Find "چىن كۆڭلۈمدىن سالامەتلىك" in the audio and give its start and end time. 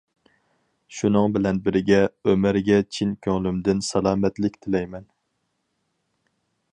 2.97-4.59